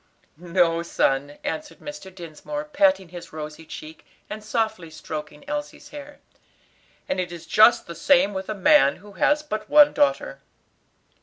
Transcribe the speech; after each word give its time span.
"No, 0.37 0.81
son," 0.81 1.37
answered 1.43 1.77
Mr. 1.77 2.09
Dinsmore, 2.09 2.65
patting 2.65 3.09
his 3.09 3.31
rosy 3.31 3.67
cheek, 3.67 4.03
and 4.31 4.43
softly 4.43 4.89
stroking 4.89 5.47
Elsie's 5.47 5.89
hair, 5.89 6.17
"and 7.07 7.19
it 7.19 7.31
is 7.31 7.45
just 7.45 7.85
the 7.85 7.93
same 7.93 8.33
with 8.33 8.49
a 8.49 8.55
man 8.55 8.95
who 8.95 9.11
has 9.11 9.43
but 9.43 9.69
one 9.69 9.93
daughter." 9.93 10.39